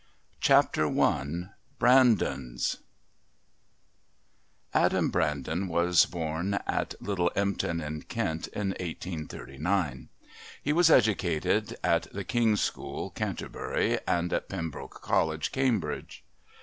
Chapter 0.39 0.87
I 0.99 1.49
Brandons 1.77 2.77
Adam 4.73 5.11
Brandon 5.11 5.67
was 5.67 6.07
born 6.07 6.55
at 6.65 6.99
Little 6.99 7.31
Empton 7.35 7.79
in 7.85 8.01
Kent 8.01 8.47
in 8.47 8.69
1839. 8.79 10.09
He 10.63 10.73
was 10.73 10.89
educated 10.89 11.77
at 11.83 12.11
the 12.11 12.23
King's 12.23 12.61
School, 12.61 13.11
Canterbury, 13.11 13.99
and 14.07 14.33
at 14.33 14.49
Pembroke 14.49 15.01
College, 15.03 15.51
Cambridge. 15.51 16.23